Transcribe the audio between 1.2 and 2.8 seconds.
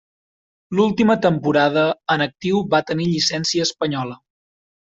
temporada en actiu